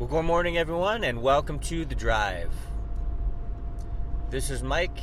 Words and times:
Well, 0.00 0.08
good 0.08 0.24
morning, 0.24 0.56
everyone, 0.56 1.04
and 1.04 1.20
welcome 1.20 1.58
to 1.58 1.84
The 1.84 1.94
Drive. 1.94 2.54
This 4.30 4.48
is 4.48 4.62
Mike 4.62 4.96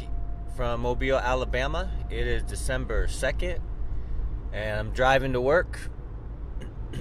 from 0.55 0.81
Mobile, 0.81 1.19
Alabama. 1.19 1.91
It 2.09 2.25
is 2.25 2.41
December 2.41 3.05
2nd, 3.05 3.59
and 4.51 4.79
I'm 4.79 4.89
driving 4.89 5.33
to 5.33 5.39
work. 5.39 5.91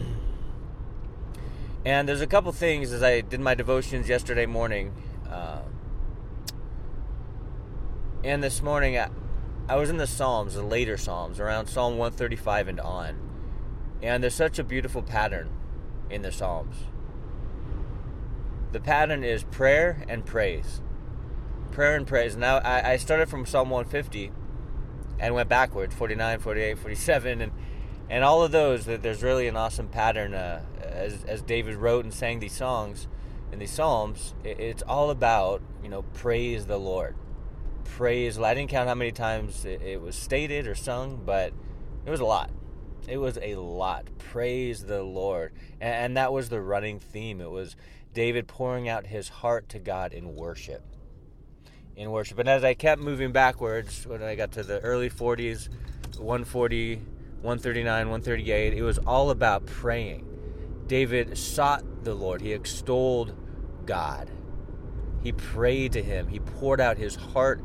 and 1.87 2.07
there's 2.07 2.21
a 2.21 2.27
couple 2.27 2.53
things 2.53 2.93
as 2.93 3.03
I 3.03 3.23
did 3.23 3.41
my 3.41 3.55
devotions 3.55 4.11
yesterday 4.11 4.45
morning. 4.45 4.93
Uh, 5.27 5.63
and 8.23 8.45
this 8.45 8.61
morning, 8.61 8.99
I, 8.99 9.09
I 9.71 9.77
was 9.77 9.89
in 9.89 9.97
the 9.97 10.07
Psalms, 10.07 10.53
the 10.53 10.63
later 10.63 10.99
Psalms, 10.99 11.41
around 11.41 11.69
Psalm 11.69 11.97
135 11.97 12.69
and 12.69 12.79
on. 12.79 13.17
And 14.03 14.23
there's 14.23 14.35
such 14.35 14.59
a 14.59 14.65
beautiful 14.65 15.01
pattern 15.01 15.49
in 16.11 16.21
the 16.21 16.31
Psalms 16.31 16.77
the 18.73 18.81
pattern 18.81 19.25
is 19.25 19.45
prayer 19.45 20.05
and 20.09 20.25
praise. 20.25 20.81
Prayer 21.71 21.97
and 21.97 22.07
praise. 22.07 22.37
Now, 22.37 22.59
I, 22.59 22.93
I 22.93 22.97
started 22.97 23.29
from 23.29 23.47
Psalm 23.47 23.71
150 23.71 24.33
and 25.19 25.35
went 25.35 25.49
backwards 25.49 25.95
49, 25.95 26.41
48, 26.41 26.79
47, 26.79 27.41
and, 27.41 27.53
and 28.11 28.25
all 28.25 28.43
of 28.43 28.53
those. 28.53 28.85
There's 28.87 29.23
really 29.23 29.49
an 29.49 29.57
awesome 29.57 29.89
pattern. 29.89 30.35
Uh, 30.35 30.63
as, 30.83 31.25
as 31.25 31.43
David 31.43 31.77
wrote 31.77 32.05
and 32.05 32.13
sang 32.13 32.41
these 32.41 32.55
songs 32.55 33.09
in 33.53 33.59
these 33.59 33.71
Psalms, 33.71 34.35
it, 34.45 34.59
it's 34.59 34.83
all 34.83 35.11
about, 35.11 35.63
you 35.83 35.89
know, 35.89 36.03
praise 36.03 36.67
the 36.67 36.79
Lord. 36.79 37.15
Praise. 37.85 38.39
I 38.39 38.55
didn't 38.55 38.71
count 38.71 38.89
how 38.89 38.95
many 38.95 39.13
times 39.13 39.65
it, 39.65 39.81
it 39.83 40.01
was 40.01 40.17
stated 40.17 40.67
or 40.67 40.75
sung, 40.75 41.23
but 41.25 41.53
it 42.05 42.11
was 42.11 42.21
a 42.21 42.25
lot. 42.25 42.51
It 43.09 43.19
was 43.19 43.39
a 43.41 43.55
lot. 43.57 44.09
Praise 44.19 44.85
the 44.85 45.03
Lord. 45.03 45.53
And, 45.81 45.95
and 45.95 46.17
that 46.17 46.33
was 46.33 46.49
the 46.49 46.61
running 46.61 46.99
theme. 46.99 47.41
It 47.41 47.51
was 47.51 47.77
David 48.13 48.49
pouring 48.49 48.89
out 48.89 49.07
his 49.07 49.29
heart 49.29 49.69
to 49.71 49.79
God 49.79 50.13
in 50.13 50.35
worship. 50.35 50.83
In 51.95 52.11
worship. 52.11 52.39
And 52.39 52.49
as 52.49 52.65
I 52.65 52.75
kept 52.75 53.01
moving 53.01 53.33
backwards, 53.33 54.07
when 54.07 54.23
I 54.23 54.35
got 54.35 54.53
to 54.53 54.63
the 54.63 54.81
early 54.81 55.11
40s, 55.11 55.69
140, 56.19 56.97
139, 56.97 57.87
138, 57.87 58.75
it 58.75 58.83
was 58.83 58.99
all 58.99 59.31
about 59.31 59.67
praying. 59.67 60.27
David 60.87 61.37
sought 61.37 62.05
the 62.05 62.15
Lord, 62.15 62.41
he 62.41 62.53
extolled 62.53 63.35
God. 63.87 64.31
He 65.23 65.33
prayed 65.33 65.93
to 65.93 66.03
him, 66.03 66.29
he 66.29 66.39
poured 66.39 66.81
out 66.81 66.97
his 66.99 67.17
heart 67.17 67.63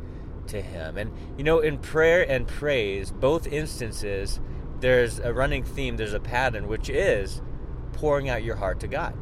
to 0.47 0.61
him. 0.61 0.97
And 0.97 1.11
you 1.37 1.43
know, 1.43 1.59
in 1.59 1.77
prayer 1.77 2.29
and 2.29 2.47
praise, 2.47 3.11
both 3.11 3.47
instances, 3.47 4.39
there's 4.81 5.19
a 5.19 5.33
running 5.33 5.63
theme, 5.63 5.97
there's 5.97 6.13
a 6.13 6.19
pattern, 6.19 6.67
which 6.67 6.89
is 6.89 7.41
pouring 7.93 8.29
out 8.29 8.43
your 8.43 8.55
heart 8.55 8.79
to 8.81 8.87
God. 8.87 9.13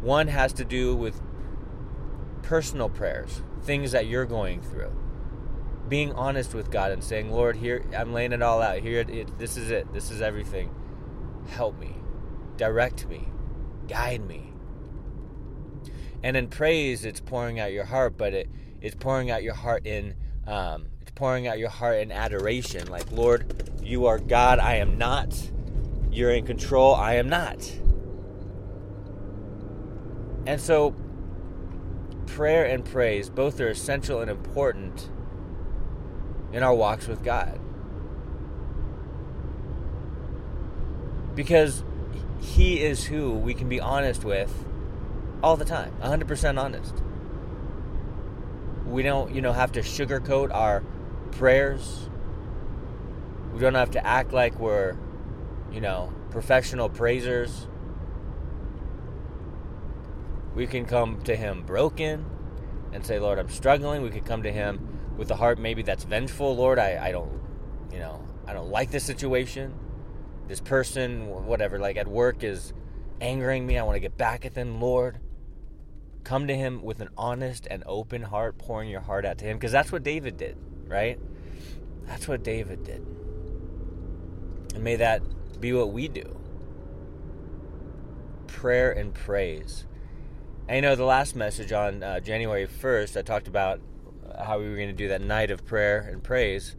One 0.00 0.28
has 0.28 0.52
to 0.54 0.64
do 0.64 0.94
with 0.94 1.20
personal 2.42 2.88
prayers, 2.88 3.42
things 3.62 3.92
that 3.92 4.06
you're 4.06 4.26
going 4.26 4.62
through. 4.62 4.92
Being 5.88 6.12
honest 6.12 6.54
with 6.54 6.70
God 6.70 6.92
and 6.92 7.02
saying, 7.02 7.30
Lord, 7.30 7.56
here, 7.56 7.84
I'm 7.96 8.12
laying 8.12 8.32
it 8.32 8.42
all 8.42 8.62
out. 8.62 8.78
Here, 8.78 9.00
it, 9.00 9.38
this 9.38 9.56
is 9.56 9.70
it. 9.70 9.92
This 9.92 10.10
is 10.10 10.22
everything. 10.22 10.72
Help 11.48 11.78
me. 11.78 11.96
Direct 12.56 13.08
me. 13.08 13.26
Guide 13.88 14.24
me. 14.24 14.52
And 16.22 16.36
in 16.36 16.48
praise, 16.48 17.04
it's 17.04 17.20
pouring 17.20 17.58
out 17.58 17.72
your 17.72 17.84
heart, 17.84 18.16
but 18.16 18.34
it, 18.34 18.48
it's 18.80 18.94
pouring 18.94 19.30
out 19.30 19.42
your 19.42 19.54
heart 19.54 19.86
in 19.86 20.14
um, 20.46 20.86
it's 21.00 21.12
pouring 21.12 21.46
out 21.46 21.58
your 21.58 21.68
heart 21.68 21.98
in 21.98 22.12
adoration. 22.12 22.88
Like, 22.88 23.10
Lord, 23.12 23.79
you 23.90 24.06
are 24.06 24.18
God. 24.18 24.60
I 24.60 24.76
am 24.76 24.98
not. 24.98 25.50
You're 26.12 26.30
in 26.30 26.46
control. 26.46 26.94
I 26.94 27.14
am 27.14 27.28
not. 27.28 27.58
And 30.46 30.60
so, 30.60 30.94
prayer 32.26 32.64
and 32.64 32.84
praise, 32.84 33.28
both 33.28 33.60
are 33.60 33.68
essential 33.68 34.20
and 34.20 34.30
important 34.30 35.10
in 36.52 36.62
our 36.62 36.74
walks 36.74 37.08
with 37.08 37.24
God. 37.24 37.58
Because 41.34 41.82
He 42.40 42.80
is 42.80 43.04
who 43.04 43.32
we 43.32 43.54
can 43.54 43.68
be 43.68 43.80
honest 43.80 44.24
with 44.24 44.66
all 45.42 45.56
the 45.56 45.64
time, 45.64 45.92
100% 46.00 46.60
honest. 46.60 46.94
We 48.86 49.02
don't, 49.02 49.34
you 49.34 49.40
know, 49.40 49.52
have 49.52 49.72
to 49.72 49.80
sugarcoat 49.80 50.54
our 50.54 50.82
prayers. 51.32 52.08
We 53.52 53.60
don't 53.60 53.74
have 53.74 53.90
to 53.92 54.06
act 54.06 54.32
like 54.32 54.58
we're, 54.58 54.96
you 55.72 55.80
know, 55.80 56.12
professional 56.30 56.88
praisers. 56.88 57.66
We 60.54 60.66
can 60.66 60.84
come 60.84 61.22
to 61.22 61.36
Him 61.36 61.62
broken 61.62 62.24
and 62.92 63.04
say, 63.04 63.18
Lord, 63.18 63.38
I'm 63.38 63.48
struggling. 63.48 64.02
We 64.02 64.10
could 64.10 64.24
come 64.24 64.42
to 64.42 64.52
Him 64.52 65.14
with 65.16 65.30
a 65.30 65.36
heart 65.36 65.58
maybe 65.58 65.82
that's 65.82 66.04
vengeful. 66.04 66.56
Lord, 66.56 66.78
I, 66.78 67.08
I 67.08 67.12
don't, 67.12 67.40
you 67.92 67.98
know, 67.98 68.24
I 68.46 68.52
don't 68.52 68.70
like 68.70 68.90
this 68.90 69.04
situation. 69.04 69.74
This 70.48 70.60
person, 70.60 71.28
whatever, 71.46 71.78
like 71.78 71.96
at 71.96 72.08
work 72.08 72.42
is 72.42 72.72
angering 73.20 73.66
me. 73.66 73.78
I 73.78 73.82
want 73.82 73.96
to 73.96 74.00
get 74.00 74.16
back 74.16 74.44
at 74.44 74.54
them. 74.54 74.80
Lord, 74.80 75.20
come 76.24 76.46
to 76.48 76.54
Him 76.54 76.82
with 76.82 77.00
an 77.00 77.10
honest 77.16 77.66
and 77.70 77.84
open 77.86 78.22
heart, 78.22 78.58
pouring 78.58 78.88
your 78.88 79.00
heart 79.00 79.24
out 79.24 79.38
to 79.38 79.44
Him. 79.44 79.56
Because 79.56 79.72
that's 79.72 79.92
what 79.92 80.02
David 80.02 80.36
did, 80.36 80.56
right? 80.86 81.18
That's 82.06 82.26
what 82.26 82.42
David 82.42 82.82
did. 82.84 83.06
And 84.74 84.84
may 84.84 84.96
that 84.96 85.22
be 85.60 85.72
what 85.72 85.92
we 85.92 86.08
do 86.08 86.36
prayer 88.46 88.92
and 88.92 89.14
praise. 89.14 89.86
And 90.68 90.76
you 90.76 90.82
know, 90.82 90.94
the 90.94 91.04
last 91.04 91.34
message 91.34 91.72
on 91.72 92.02
uh, 92.02 92.20
January 92.20 92.66
1st, 92.66 93.16
I 93.16 93.22
talked 93.22 93.48
about 93.48 93.80
how 94.38 94.58
we 94.58 94.68
were 94.68 94.76
going 94.76 94.88
to 94.88 94.94
do 94.94 95.08
that 95.08 95.22
night 95.22 95.50
of 95.50 95.64
prayer 95.64 96.00
and 96.00 96.22
praise. 96.22 96.76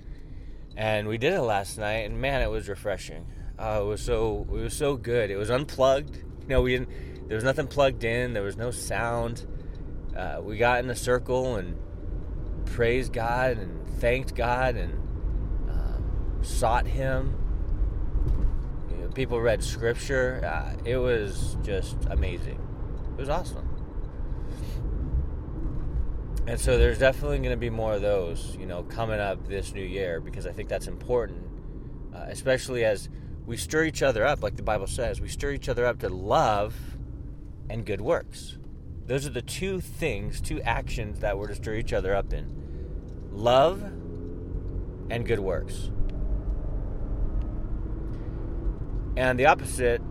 And 0.78 1.08
we 1.08 1.18
did 1.18 1.34
it 1.34 1.42
last 1.42 1.78
night, 1.78 2.06
and 2.10 2.22
man, 2.22 2.42
it 2.42 2.50
was 2.50 2.70
refreshing. 2.70 3.26
Uh, 3.60 3.80
it 3.82 3.86
was 3.86 4.02
so 4.02 4.48
it 4.50 4.62
was 4.62 4.74
so 4.76 4.96
good. 4.96 5.30
It 5.30 5.36
was 5.36 5.50
unplugged. 5.50 6.16
You 6.16 6.48
know, 6.48 6.62
we 6.62 6.72
didn't. 6.72 7.28
There 7.28 7.36
was 7.36 7.44
nothing 7.44 7.68
plugged 7.68 8.04
in. 8.04 8.34
There 8.34 8.44
was 8.44 8.58
no 8.58 8.72
sound. 8.72 9.46
Uh, 10.16 10.40
we 10.42 10.58
got 10.58 10.84
in 10.84 10.90
a 10.90 10.96
circle 10.96 11.56
and 11.56 11.78
praised 12.66 13.14
God 13.14 13.58
and 13.58 13.88
thanked 14.00 14.36
God 14.36 14.76
and 14.76 14.94
um, 15.70 16.40
sought 16.42 16.88
Him. 16.88 17.38
People 19.14 19.42
read 19.42 19.64
scripture. 19.64 20.42
Uh, 20.46 20.74
it 20.86 20.98
was 20.98 21.58
just 21.64 21.98
amazing. 22.10 22.60
It 23.18 23.20
was 23.20 23.30
awesome. 23.30 23.68
And 26.48 26.60
so 26.60 26.78
there's 26.78 26.98
definitely 26.98 27.38
going 27.38 27.52
to 27.52 27.58
be 27.58 27.70
more 27.70 27.94
of 27.94 28.02
those, 28.02 28.56
you 28.60 28.66
know, 28.66 28.84
coming 28.84 29.20
up 29.20 29.48
this 29.48 29.74
new 29.74 29.84
year 29.84 30.20
because 30.20 30.48
I 30.48 30.52
think 30.52 30.70
that's 30.70 30.88
important, 30.88 31.44
uh, 32.16 32.26
especially 32.30 32.84
as 32.84 33.10
we 33.46 33.58
stir 33.58 33.86
each 33.86 34.02
other 34.02 34.26
up, 34.26 34.42
like 34.42 34.56
the 34.56 34.64
Bible 34.64 34.88
says. 34.88 35.22
We 35.22 35.28
stir 35.28 35.52
each 35.52 35.70
other 35.70 35.86
up 35.86 36.00
to 36.00 36.10
love 36.10 36.76
and 37.70 37.86
good 37.86 38.02
works. 38.02 38.58
Those 39.06 39.26
are 39.26 39.32
the 39.32 39.42
two 39.42 39.82
things, 39.82 40.42
two 40.42 40.62
actions 40.62 41.20
that 41.20 41.38
we're 41.38 41.48
to 41.48 41.56
stir 41.56 41.76
each 41.76 41.94
other 41.94 42.16
up 42.16 42.34
in 42.34 43.30
love 43.32 43.84
and 45.10 45.26
good 45.26 45.40
works. 45.40 45.92
And 49.16 49.40
the 49.40 49.46
opposite 49.46 50.02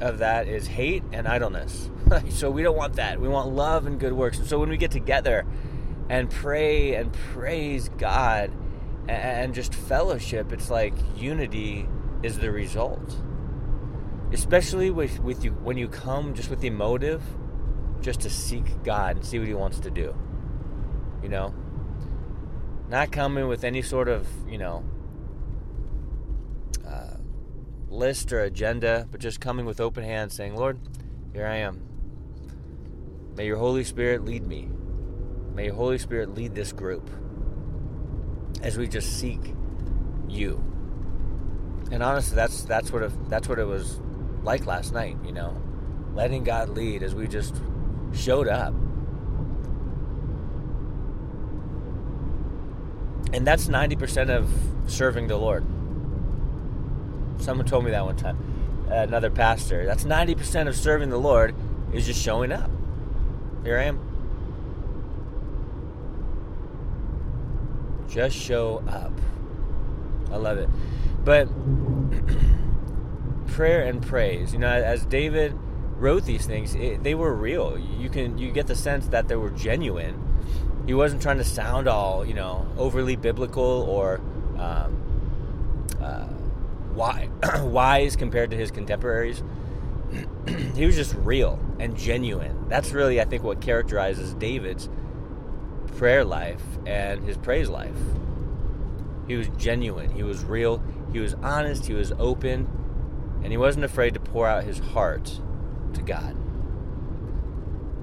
of 0.00 0.18
that 0.18 0.48
is 0.48 0.66
hate 0.66 1.02
and 1.12 1.26
idleness. 1.26 1.90
so 2.30 2.50
we 2.50 2.62
don't 2.62 2.76
want 2.76 2.94
that. 2.96 3.20
We 3.20 3.28
want 3.28 3.50
love 3.50 3.86
and 3.86 3.98
good 3.98 4.12
works. 4.12 4.38
And 4.38 4.46
so 4.46 4.58
when 4.58 4.68
we 4.68 4.76
get 4.76 4.90
together 4.90 5.46
and 6.08 6.30
pray 6.30 6.94
and 6.94 7.12
praise 7.12 7.88
God 7.90 8.52
and 9.08 9.54
just 9.54 9.74
fellowship, 9.74 10.52
it's 10.52 10.70
like 10.70 10.94
unity 11.16 11.88
is 12.22 12.38
the 12.38 12.50
result. 12.50 13.16
Especially 14.32 14.90
with, 14.90 15.20
with 15.20 15.44
you 15.44 15.52
when 15.52 15.76
you 15.76 15.88
come 15.88 16.34
just 16.34 16.50
with 16.50 16.60
the 16.60 16.70
motive 16.70 17.22
just 18.00 18.20
to 18.20 18.30
seek 18.30 18.82
God 18.82 19.16
and 19.16 19.24
see 19.24 19.38
what 19.38 19.48
he 19.48 19.54
wants 19.54 19.78
to 19.80 19.90
do. 19.90 20.14
You 21.22 21.28
know? 21.28 21.54
Not 22.88 23.12
coming 23.12 23.48
with 23.48 23.64
any 23.64 23.80
sort 23.80 24.08
of, 24.08 24.26
you 24.48 24.58
know, 24.58 24.84
list 27.88 28.32
or 28.32 28.40
agenda, 28.40 29.06
but 29.10 29.20
just 29.20 29.40
coming 29.40 29.66
with 29.66 29.80
open 29.80 30.04
hands 30.04 30.34
saying, 30.34 30.56
Lord, 30.56 30.78
here 31.32 31.46
I 31.46 31.56
am. 31.56 31.80
May 33.36 33.46
your 33.46 33.56
Holy 33.56 33.84
Spirit 33.84 34.24
lead 34.24 34.46
me. 34.46 34.68
May 35.54 35.66
your 35.66 35.74
Holy 35.74 35.98
Spirit 35.98 36.34
lead 36.34 36.54
this 36.54 36.72
group 36.72 37.08
as 38.62 38.78
we 38.78 38.86
just 38.88 39.18
seek 39.18 39.54
you. 40.28 40.62
And 41.90 42.02
honestly, 42.02 42.34
that's 42.34 42.62
that's 42.62 42.90
what 42.90 43.02
it, 43.02 43.30
that's 43.30 43.48
what 43.48 43.58
it 43.58 43.66
was 43.66 44.00
like 44.42 44.66
last 44.66 44.92
night. 44.92 45.16
You 45.24 45.32
know, 45.32 45.60
letting 46.14 46.44
God 46.44 46.70
lead 46.70 47.02
as 47.02 47.14
we 47.14 47.26
just 47.26 47.54
showed 48.12 48.48
up. 48.48 48.74
And 53.32 53.44
that's 53.44 53.66
90% 53.66 54.30
of 54.30 54.48
serving 54.86 55.26
the 55.26 55.36
Lord. 55.36 55.64
Someone 57.44 57.66
told 57.66 57.84
me 57.84 57.90
that 57.90 58.06
one 58.06 58.16
time. 58.16 58.38
Another 58.88 59.28
pastor. 59.28 59.84
That's 59.84 60.04
90% 60.04 60.66
of 60.66 60.74
serving 60.74 61.10
the 61.10 61.18
Lord 61.18 61.54
is 61.92 62.06
just 62.06 62.22
showing 62.22 62.52
up. 62.52 62.70
Here 63.64 63.78
I 63.78 63.84
am. 63.84 64.00
Just 68.08 68.34
show 68.34 68.82
up. 68.88 69.12
I 70.32 70.36
love 70.36 70.56
it. 70.56 70.70
But 71.22 71.48
prayer 73.48 73.82
and 73.82 74.02
praise, 74.02 74.54
you 74.54 74.58
know, 74.58 74.68
as 74.68 75.04
David 75.04 75.54
wrote 75.98 76.24
these 76.24 76.46
things, 76.46 76.74
it, 76.74 77.02
they 77.02 77.14
were 77.14 77.34
real. 77.34 77.78
You 77.78 78.08
can 78.08 78.38
you 78.38 78.52
get 78.52 78.68
the 78.68 78.76
sense 78.76 79.08
that 79.08 79.28
they 79.28 79.36
were 79.36 79.50
genuine. 79.50 80.18
He 80.86 80.94
wasn't 80.94 81.20
trying 81.20 81.38
to 81.38 81.44
sound 81.44 81.88
all, 81.88 82.24
you 82.24 82.34
know, 82.34 82.66
overly 82.78 83.16
biblical 83.16 83.82
or 83.82 84.20
um, 84.58 84.96
uh, 86.00 86.26
wise 87.60 88.16
compared 88.16 88.50
to 88.50 88.56
his 88.56 88.70
contemporaries. 88.70 89.42
he 90.74 90.86
was 90.86 90.96
just 90.96 91.14
real 91.14 91.58
and 91.78 91.96
genuine. 91.96 92.68
That's 92.68 92.92
really, 92.92 93.20
I 93.20 93.24
think, 93.24 93.42
what 93.42 93.60
characterizes 93.60 94.34
David's 94.34 94.88
prayer 95.96 96.24
life 96.24 96.62
and 96.86 97.24
his 97.24 97.36
praise 97.36 97.68
life. 97.68 97.96
He 99.26 99.36
was 99.36 99.48
genuine. 99.56 100.10
He 100.10 100.22
was 100.22 100.44
real. 100.44 100.82
He 101.12 101.20
was 101.20 101.34
honest. 101.34 101.86
He 101.86 101.94
was 101.94 102.12
open. 102.18 102.68
And 103.42 103.52
he 103.52 103.56
wasn't 103.56 103.84
afraid 103.84 104.14
to 104.14 104.20
pour 104.20 104.46
out 104.46 104.64
his 104.64 104.78
heart 104.78 105.40
to 105.94 106.02
God. 106.02 106.36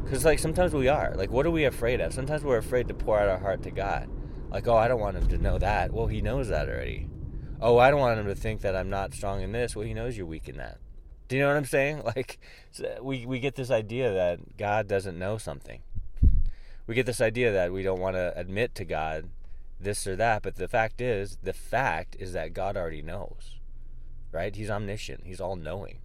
Because, 0.04 0.26
like, 0.26 0.40
sometimes 0.40 0.74
we 0.74 0.88
are. 0.88 1.14
Like, 1.16 1.32
what 1.32 1.46
are 1.46 1.52
we 1.52 1.66
afraid 1.66 2.02
of? 2.02 2.14
Sometimes 2.14 2.44
we're 2.44 2.58
afraid 2.58 2.88
to 2.90 2.94
pour 2.94 3.20
out 3.20 3.30
our 3.30 3.40
heart 3.40 3.64
to 3.64 3.72
God. 3.72 4.10
Like, 4.50 4.68
oh, 4.68 4.76
I 4.76 4.88
don't 4.88 5.00
want 5.00 5.18
him 5.18 5.28
to 5.28 5.38
know 5.38 5.58
that. 5.58 5.94
Well, 5.94 6.08
he 6.08 6.22
knows 6.22 6.50
that 6.50 6.68
already. 6.68 7.08
Oh, 7.62 7.78
I 7.78 7.92
don't 7.92 8.00
want 8.00 8.20
him 8.20 8.26
to 8.26 8.36
think 8.36 8.62
that 8.62 8.76
I'm 8.76 8.90
not 8.90 9.14
strong 9.14 9.42
in 9.42 9.52
this. 9.52 9.76
Well, 9.76 9.86
he 9.86 9.94
knows 9.94 10.18
you're 10.18 10.26
weak 10.26 10.50
in 10.50 10.58
that. 10.58 10.80
Do 11.28 11.36
you 11.36 11.44
know 11.44 11.50
what 11.50 11.58
I'm 11.58 11.66
saying? 11.66 12.04
Like, 12.16 12.40
we, 13.02 13.26
we 13.26 13.40
get 13.40 13.56
this 13.56 13.72
idea 13.72 14.12
that 14.14 14.58
God 14.58 14.88
doesn't 14.88 15.20
know 15.20 15.38
something. 15.38 15.82
We 16.88 16.96
get 16.96 17.06
this 17.06 17.22
idea 17.22 17.52
that 17.52 17.72
we 17.72 17.84
don't 17.84 18.00
want 18.00 18.16
to 18.16 18.34
admit 18.36 18.76
to 18.76 18.86
God 18.86 19.30
this 19.80 20.06
or 20.08 20.16
that. 20.16 20.42
But 20.42 20.56
the 20.56 20.68
fact 20.68 21.00
is, 21.02 21.38
the 21.44 21.54
fact 21.54 22.16
is 22.20 22.34
that 22.34 22.54
God 22.54 22.76
already 22.76 23.02
knows, 23.02 23.60
right? 24.32 24.56
He's 24.56 24.70
omniscient, 24.70 25.24
He's 25.26 25.40
all 25.40 25.56
knowing. 25.56 26.00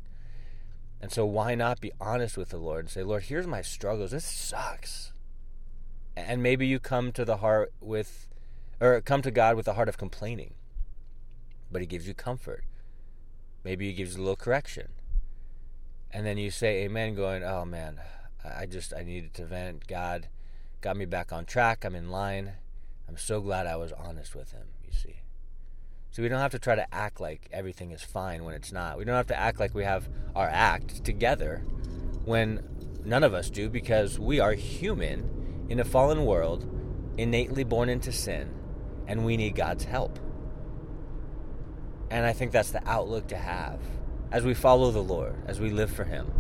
And 1.01 1.13
so, 1.13 1.27
why 1.27 1.55
not 1.55 1.81
be 1.81 1.93
honest 2.01 2.37
with 2.37 2.51
the 2.51 2.59
Lord 2.59 2.85
and 2.85 2.91
say, 2.91 3.03
Lord, 3.03 3.25
here's 3.25 3.47
my 3.47 3.63
struggles. 3.63 4.13
This 4.13 4.25
sucks. 4.25 5.13
And 6.17 6.43
maybe 6.43 6.67
you 6.67 6.79
come 6.79 7.13
to 7.13 7.25
the 7.25 7.39
heart 7.39 7.73
with, 7.81 8.29
or 8.81 9.01
come 9.03 9.23
to 9.23 9.31
God 9.31 9.57
with 9.57 9.69
a 9.69 9.75
heart 9.75 9.89
of 9.89 9.99
complaining, 9.99 10.55
but 11.71 11.81
He 11.81 11.87
gives 11.87 12.07
you 12.07 12.15
comfort. 12.15 12.65
Maybe 13.65 13.87
He 13.89 13.93
gives 13.93 14.15
you 14.15 14.21
a 14.21 14.23
little 14.23 14.37
correction. 14.37 14.89
And 16.11 16.25
then 16.25 16.39
you 16.39 16.51
say 16.51 16.85
amen, 16.85 17.15
going, 17.15 17.43
oh 17.43 17.65
man, 17.65 18.01
I 18.45 18.67
just, 18.67 18.95
I 18.95 19.03
needed 19.03 19.35
to 19.35 19.45
vent. 19.45 19.87
God 19.87 20.29
got 20.81 20.97
me 20.97 21.05
back 21.05 21.33
on 21.33 21.45
track. 21.45 21.85
I'm 21.85 21.95
in 21.95 22.11
line. 22.11 22.53
I'm 23.09 23.17
so 23.17 23.41
glad 23.41 23.67
I 23.67 23.77
was 23.77 23.93
honest 23.93 24.35
with 24.35 24.53
Him, 24.53 24.69
you 24.85 24.93
see. 24.93 25.21
So 26.11 26.23
we 26.23 26.29
don't 26.29 26.41
have 26.41 26.53
to 26.53 26.59
try 26.59 26.75
to 26.75 26.95
act 26.95 27.21
like 27.21 27.49
everything 27.53 27.91
is 27.91 28.03
fine 28.03 28.45
when 28.45 28.55
it's 28.55 28.73
not. 28.73 28.97
We 28.97 29.05
don't 29.05 29.17
have 29.17 29.27
to 29.27 29.39
act 29.39 29.61
like 29.61 29.75
we 29.75 29.85
have 29.85 30.09
our 30.35 30.49
act 30.49 31.05
together 31.05 31.63
when 32.25 32.67
none 33.05 33.23
of 33.23 33.35
us 33.35 33.51
do 33.51 33.69
because 33.69 34.19
we 34.19 34.41
are 34.41 34.55
human 34.55 35.67
in 35.69 35.79
a 35.79 35.85
fallen 35.85 36.25
world, 36.25 36.67
innately 37.19 37.65
born 37.65 37.89
into 37.89 38.13
sin, 38.13 38.55
and 39.07 39.25
we 39.25 39.37
need 39.37 39.55
God's 39.55 39.85
help. 39.85 40.19
And 42.11 42.25
I 42.25 42.33
think 42.33 42.53
that's 42.53 42.71
the 42.71 42.87
outlook 42.89 43.29
to 43.29 43.37
have 43.37 43.81
as 44.31 44.45
we 44.45 44.55
follow 44.55 44.91
the 44.91 45.03
Lord, 45.03 45.35
as 45.47 45.61
we 45.61 45.71
live 45.71 45.91
for 45.91 46.05
Him. 46.05 46.31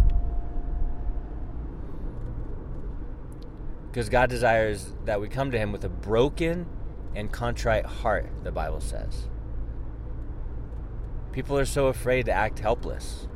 Because 3.90 4.08
God 4.08 4.28
desires 4.28 4.92
that 5.04 5.20
we 5.20 5.28
come 5.28 5.50
to 5.50 5.58
Him 5.58 5.72
with 5.72 5.84
a 5.84 5.88
broken 5.88 6.66
and 7.14 7.32
contrite 7.32 7.86
heart, 7.86 8.30
the 8.44 8.52
Bible 8.52 8.80
says. 8.80 9.28
People 11.32 11.58
are 11.58 11.64
so 11.64 11.86
afraid 11.86 12.26
to 12.26 12.32
act 12.32 12.58
helpless. 12.58 13.26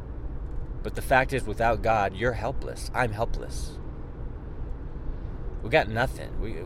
But 0.83 0.95
the 0.95 1.03
fact 1.03 1.33
is, 1.33 1.45
without 1.45 1.83
God, 1.83 2.15
you're 2.15 2.33
helpless. 2.33 2.91
I'm 2.95 3.13
helpless. 3.13 3.79
We 5.63 5.71
got 5.71 5.89
nothing. 5.89 6.41
We, 6.41 6.63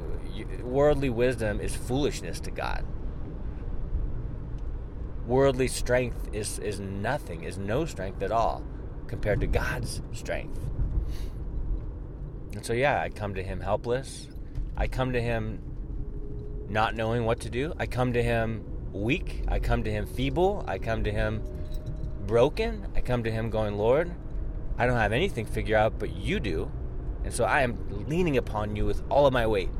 worldly 0.62 1.10
wisdom 1.10 1.60
is 1.60 1.74
foolishness 1.74 2.40
to 2.40 2.50
God. 2.50 2.84
Worldly 5.26 5.68
strength 5.68 6.28
is, 6.32 6.58
is 6.58 6.80
nothing, 6.80 7.44
is 7.44 7.56
no 7.56 7.86
strength 7.86 8.22
at 8.22 8.30
all 8.30 8.62
compared 9.06 9.40
to 9.40 9.46
God's 9.46 10.02
strength. 10.12 10.60
And 12.52 12.64
so, 12.64 12.72
yeah, 12.72 13.00
I 13.00 13.08
come 13.08 13.34
to 13.34 13.42
Him 13.42 13.60
helpless. 13.60 14.28
I 14.76 14.86
come 14.86 15.12
to 15.12 15.20
Him 15.20 15.60
not 16.68 16.94
knowing 16.94 17.24
what 17.24 17.40
to 17.40 17.50
do. 17.50 17.72
I 17.78 17.86
come 17.86 18.12
to 18.12 18.22
Him 18.22 18.64
weak. 18.92 19.44
I 19.48 19.58
come 19.58 19.82
to 19.84 19.90
Him 19.90 20.06
feeble. 20.06 20.64
I 20.68 20.78
come 20.78 21.04
to 21.04 21.10
Him 21.10 21.42
broken. 22.26 22.86
I 22.94 23.00
come 23.00 23.22
to 23.24 23.30
Him 23.30 23.50
going, 23.50 23.76
Lord, 23.76 24.14
I 24.78 24.86
don't 24.86 24.96
have 24.96 25.12
anything 25.12 25.46
figured 25.46 25.76
out, 25.76 25.98
but 25.98 26.14
you 26.16 26.38
do. 26.38 26.70
And 27.24 27.32
so 27.32 27.44
I 27.44 27.62
am 27.62 28.06
leaning 28.06 28.36
upon 28.36 28.76
you 28.76 28.84
with 28.84 29.02
all 29.08 29.26
of 29.26 29.32
my 29.32 29.46
weight. 29.46 29.70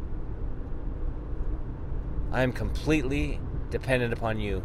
I 2.32 2.43
am 2.43 2.52
completely 2.52 3.41
dependent 3.70 4.12
upon 4.12 4.41
you 4.41 4.64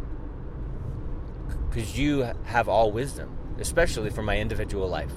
because 1.70 1.96
you 1.96 2.28
have 2.44 2.68
all 2.68 2.90
wisdom, 2.90 3.36
especially 3.58 4.10
for 4.10 4.22
my 4.22 4.36
individual 4.38 4.88
life. 4.88 5.12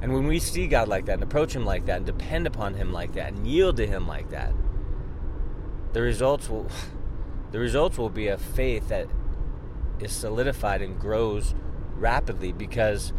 And 0.00 0.12
when 0.12 0.26
we 0.26 0.38
see 0.38 0.66
God 0.66 0.86
like 0.86 1.06
that 1.06 1.14
and 1.14 1.22
approach 1.22 1.56
Him 1.56 1.64
like 1.64 1.86
that 1.86 1.96
and 1.96 2.06
depend 2.06 2.46
upon 2.46 2.74
Him 2.74 2.92
like 2.92 3.14
that 3.14 3.32
and 3.32 3.46
yield 3.46 3.76
to 3.78 3.86
Him 3.86 4.06
like 4.06 4.30
that, 4.30 4.52
the 5.92 6.02
results 6.02 6.48
will 6.48 6.68
the 7.50 7.58
results 7.58 7.98
will 7.98 8.10
be 8.10 8.28
a 8.28 8.38
faith 8.38 8.88
that 8.88 9.08
is 10.00 10.12
solidified 10.12 10.82
and 10.82 10.98
grows 10.98 11.54
rapidly 11.96 12.52
because 12.52 13.12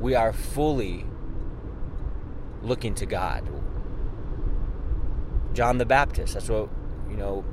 we 0.00 0.14
are 0.14 0.32
fully 0.32 1.06
looking 2.62 2.94
to 2.96 3.06
God. 3.06 3.48
John 5.54 5.78
the 5.78 5.86
Baptist, 5.86 6.34
that's 6.34 6.48
what 6.48 6.68
you 7.08 7.16
know 7.16 7.44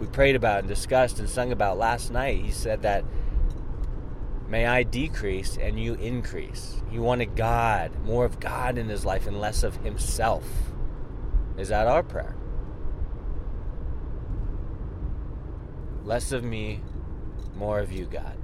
we 0.00 0.06
prayed 0.06 0.36
about 0.36 0.60
and 0.60 0.68
discussed 0.68 1.18
and 1.18 1.28
sung 1.28 1.52
about 1.52 1.78
last 1.78 2.10
night. 2.10 2.44
He 2.44 2.50
said 2.50 2.82
that 2.82 3.04
may 4.48 4.66
I 4.66 4.82
decrease 4.82 5.56
and 5.56 5.78
you 5.78 5.94
increase. 5.94 6.82
He 6.90 6.98
wanted 6.98 7.36
God, 7.36 7.92
more 8.04 8.24
of 8.24 8.40
God 8.40 8.78
in 8.78 8.88
his 8.88 9.04
life 9.04 9.26
and 9.26 9.40
less 9.40 9.62
of 9.62 9.76
himself. 9.78 10.44
Is 11.56 11.68
that 11.68 11.86
our 11.86 12.02
prayer? 12.02 12.36
Less 16.04 16.32
of 16.32 16.44
me, 16.44 16.80
more 17.56 17.80
of 17.80 17.92
you, 17.92 18.06
God. 18.06 18.38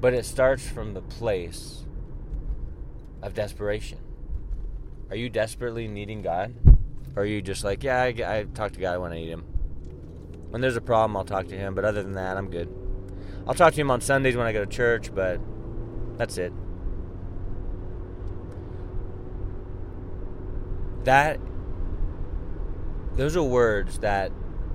But 0.00 0.14
it 0.14 0.24
starts 0.24 0.66
from 0.66 0.94
the 0.94 1.02
place 1.02 1.84
of 3.22 3.34
desperation. 3.34 3.98
Are 5.10 5.16
you 5.16 5.28
desperately 5.28 5.86
needing 5.86 6.22
God? 6.22 6.54
Or 7.18 7.22
are 7.22 7.26
you 7.26 7.42
just 7.42 7.64
like, 7.64 7.82
yeah, 7.82 8.00
I, 8.00 8.06
I 8.06 8.46
talk 8.54 8.70
to 8.74 8.80
God 8.80 9.00
when 9.00 9.10
I 9.10 9.16
need 9.16 9.28
Him? 9.28 9.40
When 10.50 10.62
there's 10.62 10.76
a 10.76 10.80
problem, 10.80 11.16
I'll 11.16 11.24
talk 11.24 11.48
to 11.48 11.56
Him, 11.56 11.74
but 11.74 11.84
other 11.84 12.00
than 12.00 12.12
that, 12.12 12.36
I'm 12.36 12.48
good. 12.48 12.72
I'll 13.44 13.54
talk 13.54 13.74
to 13.74 13.80
Him 13.80 13.90
on 13.90 14.00
Sundays 14.00 14.36
when 14.36 14.46
I 14.46 14.52
go 14.52 14.64
to 14.64 14.70
church, 14.70 15.12
but 15.12 15.40
that's 16.16 16.38
it. 16.38 16.52
that 21.08 21.40
those 23.16 23.36
are 23.36 23.42
words 23.42 23.98
that 24.00 24.30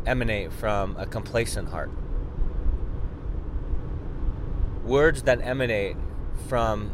emanate 0.05 0.51
from 0.51 0.97
a 0.97 1.05
complacent 1.05 1.69
heart. 1.69 1.91
Words 4.83 5.23
that 5.23 5.39
emanate 5.41 5.95
from 6.49 6.91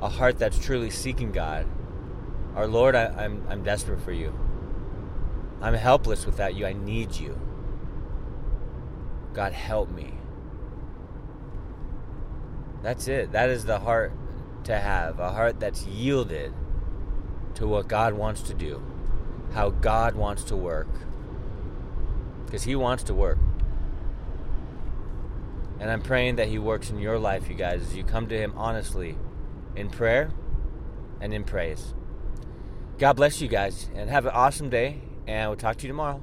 a 0.00 0.08
heart 0.08 0.38
that's 0.38 0.58
truly 0.58 0.90
seeking 0.90 1.32
God. 1.32 1.66
Our 2.58 2.66
Lord, 2.66 2.96
I, 2.96 3.04
am 3.04 3.18
I'm, 3.18 3.46
I'm 3.48 3.62
desperate 3.62 4.00
for 4.00 4.10
you. 4.10 4.36
I'm 5.62 5.74
helpless 5.74 6.26
without 6.26 6.56
you. 6.56 6.66
I 6.66 6.72
need 6.72 7.14
you. 7.14 7.38
God, 9.32 9.52
help 9.52 9.92
me. 9.92 10.14
That's 12.82 13.06
it. 13.06 13.30
That 13.30 13.48
is 13.48 13.64
the 13.64 13.78
heart 13.78 14.12
to 14.64 14.76
have 14.76 15.20
a 15.20 15.30
heart 15.30 15.60
that's 15.60 15.86
yielded 15.86 16.52
to 17.54 17.68
what 17.68 17.86
God 17.86 18.14
wants 18.14 18.42
to 18.42 18.54
do, 18.54 18.82
how 19.52 19.70
God 19.70 20.16
wants 20.16 20.42
to 20.44 20.56
work. 20.56 20.88
Because 22.44 22.64
He 22.64 22.74
wants 22.74 23.04
to 23.04 23.14
work. 23.14 23.38
And 25.78 25.92
I'm 25.92 26.02
praying 26.02 26.34
that 26.36 26.48
He 26.48 26.58
works 26.58 26.90
in 26.90 26.98
your 26.98 27.20
life, 27.20 27.48
you 27.48 27.54
guys, 27.54 27.82
as 27.82 27.94
you 27.94 28.02
come 28.02 28.26
to 28.26 28.36
Him 28.36 28.52
honestly 28.56 29.16
in 29.76 29.90
prayer 29.90 30.32
and 31.20 31.32
in 31.32 31.44
praise. 31.44 31.94
God 32.98 33.12
bless 33.12 33.40
you 33.40 33.46
guys 33.46 33.88
and 33.94 34.10
have 34.10 34.26
an 34.26 34.32
awesome 34.32 34.70
day, 34.70 35.00
and 35.28 35.48
we'll 35.48 35.56
talk 35.56 35.76
to 35.76 35.82
you 35.86 35.88
tomorrow. 35.88 36.20